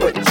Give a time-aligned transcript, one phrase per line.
[0.00, 0.27] but